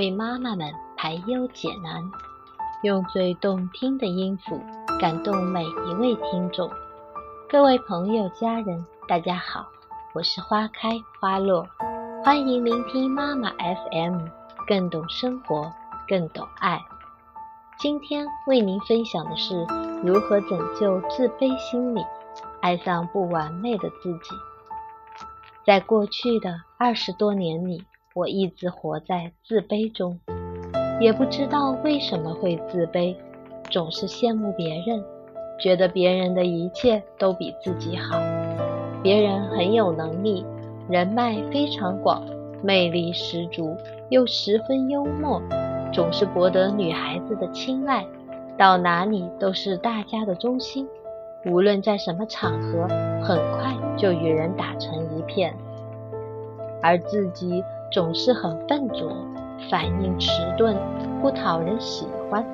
[0.00, 2.10] 为妈妈们排忧解难，
[2.82, 4.58] 用最动听的音符
[4.98, 6.70] 感动每一位听众。
[7.50, 9.66] 各位朋友、家人，大家好，
[10.14, 11.68] 我是花开花落，
[12.24, 14.26] 欢迎聆听妈妈 FM，
[14.66, 15.70] 更懂生活，
[16.08, 16.80] 更懂爱。
[17.78, 19.66] 今天为您分享的是
[20.02, 22.00] 如何拯救自卑心理，
[22.62, 24.30] 爱上不完美的自己。
[25.66, 30.18] 在过去的二十多年里，我一直活在自卑中，
[30.98, 33.14] 也不知道为什么会自卑，
[33.70, 35.00] 总是羡慕别人，
[35.60, 38.18] 觉得别人的一切都比自己好。
[39.00, 40.44] 别人很有能力，
[40.88, 42.26] 人脉非常广，
[42.64, 43.76] 魅力十足，
[44.08, 45.40] 又十分幽默，
[45.92, 48.04] 总是博得女孩子的青睐，
[48.58, 50.84] 到哪里都是大家的中心。
[51.46, 52.88] 无论在什么场合，
[53.22, 55.54] 很快就与人打成一片，
[56.82, 59.12] 而自己总是很笨拙，
[59.68, 60.76] 反应迟钝，
[61.20, 62.44] 不讨人喜欢，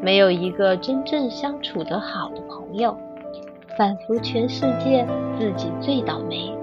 [0.00, 2.96] 没有一个真正相处得好的朋友，
[3.76, 5.04] 仿佛全世界
[5.36, 6.54] 自己最倒霉。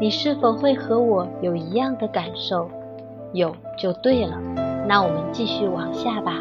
[0.00, 2.68] 你是否会和我有一样的感受？
[3.32, 4.38] 有就对了。
[4.86, 6.38] 那我们继续往下吧。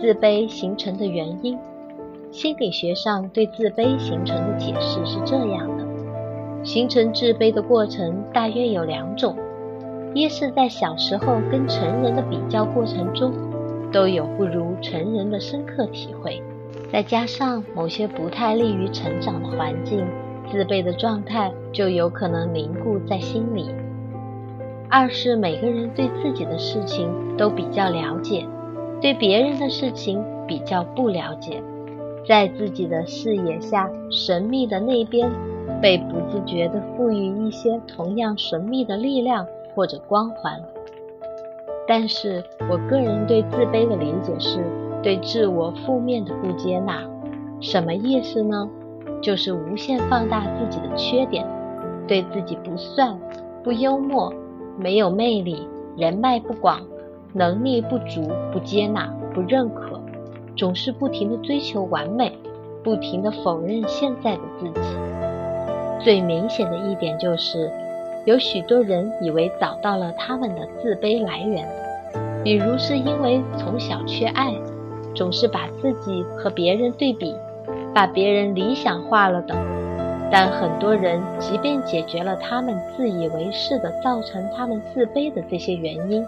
[0.00, 1.58] 自卑形成的原因。
[2.30, 5.84] 心理学上对自卑形成的解释是这样的：
[6.64, 9.34] 形成自卑的过程大约有两种，
[10.16, 13.34] 一是在小时候跟成人的比较过程中，
[13.92, 16.42] 都有不如成人的深刻体会，
[16.90, 20.06] 再加上某些不太利于成长的环境，
[20.50, 23.66] 自卑的状态就有可能凝固在心里；
[24.88, 28.46] 二是每个人对自己的事情都比较了解，
[29.02, 31.62] 对别人的事情比较不了解。
[32.26, 35.30] 在自己的视野下，神秘的那边
[35.82, 40.60] 被不自觉地赋予一些同样神秘的力量或者光环。
[41.86, 44.58] 但是我个人对自卑的理解是
[45.02, 47.04] 对自我负面的不接纳。
[47.60, 48.68] 什么意思呢？
[49.22, 51.46] 就是无限放大自己的缺点，
[52.08, 53.18] 对自己不算、
[53.62, 54.32] 不幽默、
[54.78, 56.80] 没有魅力、人脉不广、
[57.32, 60.00] 能力不足不接纳、不认可。
[60.56, 62.32] 总是不停地追求完美，
[62.82, 64.80] 不停地否认现在的自己。
[66.00, 67.70] 最明显的一点就是，
[68.26, 71.64] 有许多人以为找到了他们的自卑来源，
[72.42, 74.52] 比如是因为从小缺爱，
[75.14, 77.32] 总是把自己和别人对比，
[77.94, 79.56] 把别人理想化了等。
[80.28, 86.26] 但很多人即便解决了他们自以为是的造成他们自卑的这些原因，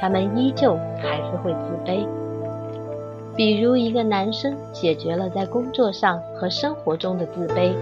[0.00, 2.04] 他们依旧还是会自卑。
[3.36, 7.72] 比如，一个男生解决了在工作上和生活中的自卑，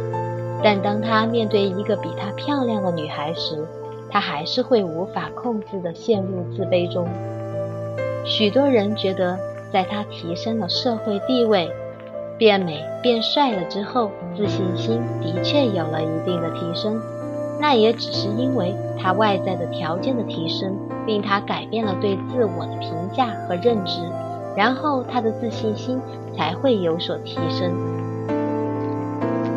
[0.63, 3.67] 但当他面对一个比他漂亮的女孩时，
[4.11, 7.07] 他还是会无法控制地陷入自卑中。
[8.25, 9.39] 许多人觉得，
[9.73, 11.71] 在他提升了社会地位、
[12.39, 16.99] 变美变帅了之后，自信心的确有了一定的提升，
[17.61, 20.75] 那也只是因为他外在的条件的提升，
[21.07, 24.01] 令他改变了对自我的评价和认知。
[24.57, 26.01] 然后他的自信心
[26.37, 27.73] 才会有所提升。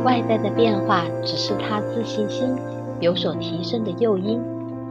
[0.03, 2.55] 外在的变化只是他自信心
[2.99, 4.41] 有所提升的诱因，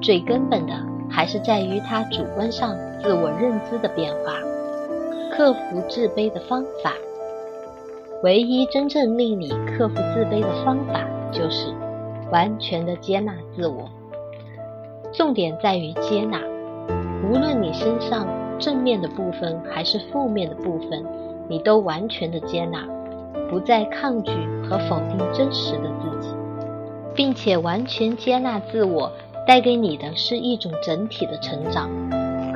[0.01, 0.73] 最根本的
[1.11, 4.35] 还是在于他主观上自我认知的变化。
[5.33, 6.93] 克服自卑的方法，
[8.23, 11.01] 唯一真正令你克服自卑的方法，
[11.33, 11.69] 就是
[12.31, 13.89] 完全的接纳自我。
[15.13, 16.41] 重点在于接纳，
[17.31, 18.27] 无论你身上。
[18.59, 21.05] 正面的部分还是负面的部分，
[21.47, 22.89] 你都完全的接纳，
[23.51, 24.31] 不再抗拒
[24.69, 26.29] 和否定真实的自己，
[27.15, 29.11] 并且完全接纳自我
[29.47, 31.89] 带给你的是一种整体的成长。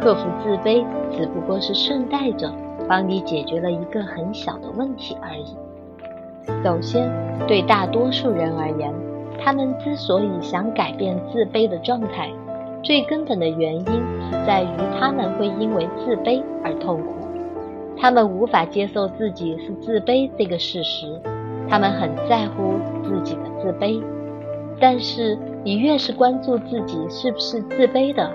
[0.01, 2.51] 克服自卑只不过是顺带着
[2.89, 5.57] 帮你解决了一个很小的问题而已。
[6.65, 7.11] 首先，
[7.47, 8.93] 对大多数人而言，
[9.39, 12.31] 他们之所以想改变自卑的状态。
[12.83, 13.85] 最根本的原因
[14.47, 17.20] 在于他们会因为自卑而痛苦，
[18.01, 21.21] 他们无法接受自己是自卑这个事实，
[21.69, 24.03] 他们很在乎自己的自卑。
[24.81, 28.33] 但是你越是关注自己是不是自卑的，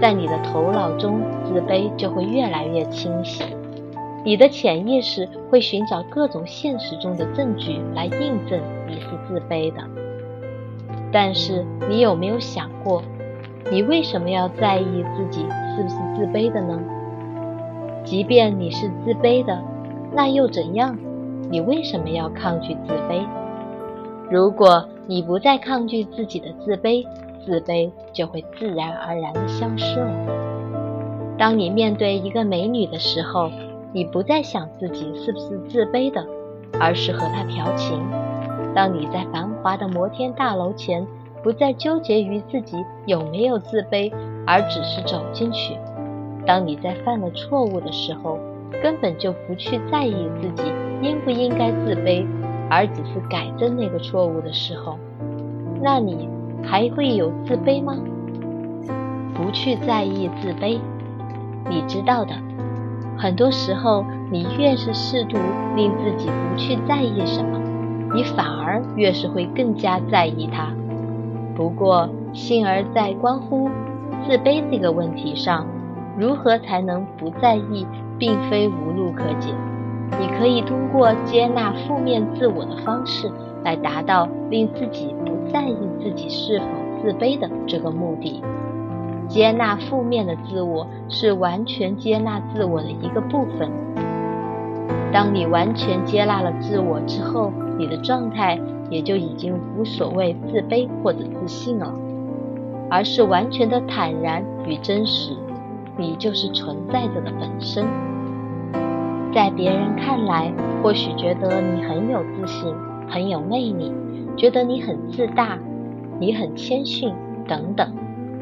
[0.00, 3.42] 在你的头脑中，自卑就会越来越清晰，
[4.24, 9.82] 你的潜意识会寻找各种现实中的证据来印证你是自卑的。
[11.10, 13.02] 但是你有没有想过？
[13.72, 15.40] 你为什么要在意自己
[15.74, 16.80] 是不是自卑的呢？
[18.08, 19.62] 即便你是自卑的，
[20.14, 20.96] 那又怎样？
[21.50, 23.22] 你为什么要抗拒自卑？
[24.30, 27.04] 如果你不再抗拒自己的自卑，
[27.44, 30.10] 自卑就会自然而然的消失了。
[31.36, 33.50] 当你面对一个美女的时候，
[33.92, 36.24] 你不再想自己是不是自卑的，
[36.80, 38.00] 而是和她调情。
[38.74, 41.06] 当你在繁华的摩天大楼前，
[41.42, 44.10] 不再纠结于自己有没有自卑，
[44.46, 45.74] 而只是走进去。
[46.48, 48.38] 当你在犯了错误的时候，
[48.82, 50.72] 根本就不去在意自己
[51.02, 52.24] 应不应该自卑，
[52.70, 54.98] 而只是改正那个错误的时候，
[55.82, 56.26] 那你
[56.64, 57.98] 还会有自卑吗？
[59.34, 60.78] 不去在意自卑，
[61.68, 62.32] 你知道的。
[63.18, 65.36] 很多时候，你越是试图
[65.76, 67.60] 令自己不去在意什么，
[68.14, 70.72] 你反而越是会更加在意它。
[71.54, 73.68] 不过，幸而在关乎
[74.26, 75.66] 自卑这个问题上，
[76.18, 77.86] 如何才能不在意，
[78.18, 79.54] 并非无路可解。
[80.18, 83.30] 你可以通过接纳负面自我的方式，
[83.62, 86.64] 来达到令自己不在意自己是否
[87.00, 88.42] 自卑的这个目的。
[89.28, 93.70] 接纳负面的自我是完全接纳自我的一个部分。
[95.12, 98.58] 当你完全接纳了自我之后，你的状态
[98.90, 101.92] 也就已经无所谓自卑或者自信了，
[102.90, 105.36] 而是完全的坦然与真实。
[105.98, 107.84] 你就是存在着的本身。
[109.34, 110.52] 在别人看来，
[110.82, 112.72] 或许觉得你很有自信、
[113.08, 113.92] 很有魅力，
[114.36, 115.58] 觉得你很自大、
[116.18, 117.12] 你很谦逊
[117.46, 117.92] 等等。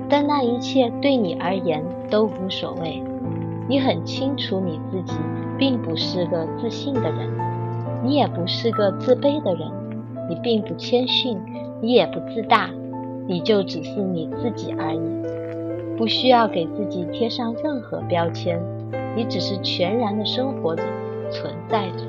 [0.08, 3.03] 但那一切对你而言都无所谓。
[3.69, 5.14] 你很清楚你自己
[5.59, 7.29] 并不是个自信的人，
[8.05, 9.69] 你也不是个自卑的人，
[10.29, 11.37] 你并不谦逊，
[11.81, 12.70] 你也不自大，
[13.26, 15.00] 你就只是你自己而已，
[15.97, 18.61] 不需要给自己贴上任何标签，
[19.17, 20.83] 你只是全然的生活着，
[21.31, 22.05] 存在着。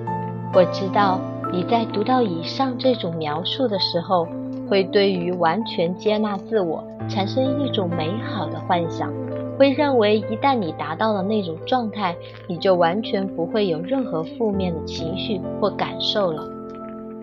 [0.54, 1.20] 我知道
[1.52, 4.28] 你在读到以上这种描述的时候。
[4.70, 9.14] 会对于完全接纳自我产生一种美好的幻想，
[9.58, 12.14] 会认为一旦你达到了那种状态，
[12.48, 16.44] 你就完全不会有任何负面的情绪或感受了，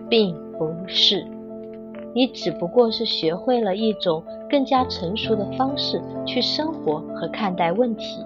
[0.09, 1.23] 并不是。
[2.15, 8.25] 你只不过是学会了一种更加成熟的方式去生活和看待问题，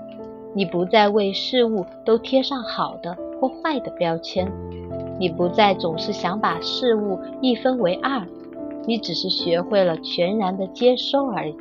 [0.53, 4.47] 你不再为事物都贴上好的或坏的标签，
[5.19, 8.23] 你不再总是想把事物一分为二。
[8.85, 11.55] 你只是学会了全然的接收而已，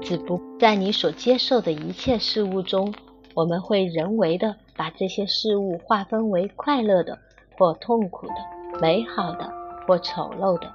[0.00, 2.92] 只不在你所接受的一切事物中，
[3.34, 7.16] 我们会人为的把这些事物划分为快乐的
[7.56, 8.34] 或痛苦的、
[8.80, 9.48] 美好的
[9.86, 10.70] 或丑陋的。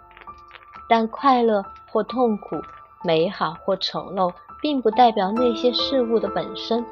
[0.87, 2.61] 但快乐或痛苦、
[3.03, 6.85] 美好或丑陋，并不代表那些事物的本身。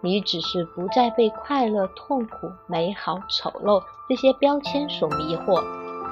[0.00, 5.62] 你只是不再被快乐、痛苦、美好、丑陋这些标签所迷惑。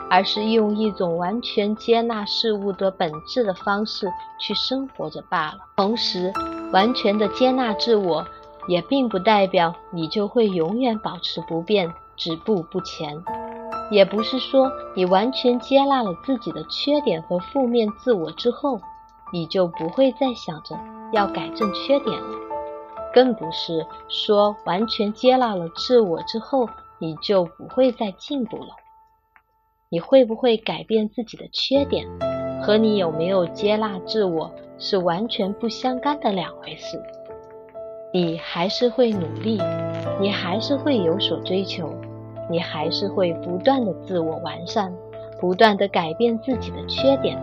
[0.08, 4.08] 而是用一种完全接纳事物的本质的方式
[4.38, 5.58] 去生活着罢了。
[5.74, 6.32] 同时，
[6.72, 8.24] 完全的接纳自我，
[8.68, 13.20] 也并不代表你就会永远保持不变、止步不前。
[13.90, 18.80] 也不是说你完全接纳了自己的缺点和负面自我之后，
[19.32, 20.78] 你就不会再想着
[21.12, 22.28] 要改正缺点了。
[23.14, 26.68] 更不是说完全接纳了自我之后，
[26.98, 28.70] 你就不会再进步了。
[29.88, 32.06] 你会不会改变自己的缺点，
[32.60, 37.00] 和你有没有接纳自我是完全不相干的两回事。
[38.12, 39.62] 你还是会努力，
[40.20, 41.88] 你还是会有所追求，
[42.48, 44.92] 你还是会不断的自我完善，
[45.40, 47.40] 不断的改变自己的缺点。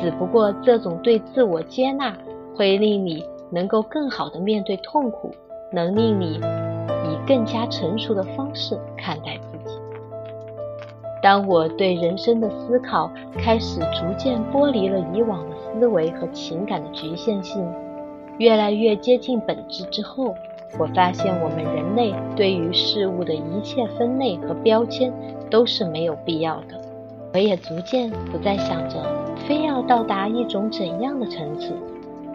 [0.00, 2.16] 只不过这种对自我接纳，
[2.56, 5.30] 会令你能够更好的面对痛苦，
[5.70, 9.78] 能令你以更加成熟的方式看待自己。
[11.22, 17.64] 当我对人生的思考开始逐渐剥离了以往的思维和情感的局限性，
[18.38, 20.34] 越来越接近本质之后，
[20.78, 25.12] 我发现我们人类对于事物的一切分类和标签
[25.50, 26.80] 都是没有必要的。
[27.34, 28.96] 我也逐渐不再想着
[29.46, 31.72] 非要到达一种怎样的层次，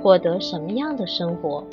[0.01, 1.63] 获得什么样的生活。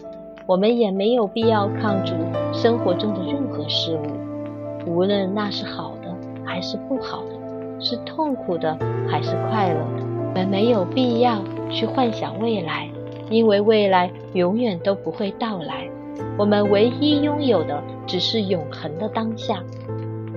[0.47, 2.13] 我们也没有必要抗拒
[2.53, 6.15] 生活中的任何事物，无论那是好的。
[6.47, 8.79] 还是不好的，是痛苦的
[9.09, 10.05] 还是快乐的？
[10.29, 12.89] 我们没有必要去幻想未来，
[13.31, 15.89] 因为未来永远都不会到来。
[16.37, 19.63] 我们唯一拥有的只是永恒的当下。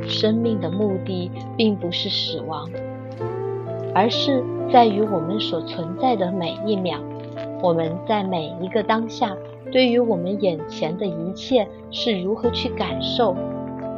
[0.08, 2.70] 生命的目的并不是死亡，
[3.94, 7.00] 而是在于我们所存在的每一秒。
[7.62, 9.36] 我们在每一个当下，
[9.72, 13.36] 对于我们眼前的一切是如何去感受。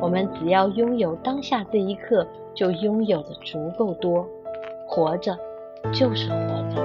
[0.02, 4.26] 我们只要拥有当下这一刻，就拥有的足够多。
[4.88, 5.38] 活着，
[5.92, 6.38] 就是活
[6.74, 6.82] 着。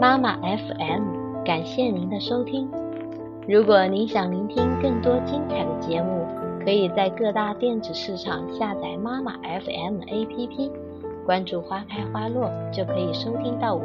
[0.00, 2.70] 妈妈 FM，感谢您的收听。
[3.46, 6.26] 如果您想聆听更多精彩的节目，
[6.64, 10.70] 可以在各大电子市场下载妈妈 FM APP，
[11.26, 13.82] 关注花开花落就可以收听到我。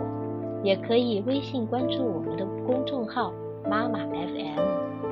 [0.64, 3.34] 也可以微信关注我们的公众号
[3.70, 5.09] 妈妈 FM。